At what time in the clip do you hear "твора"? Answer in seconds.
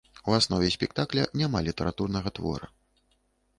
2.39-2.73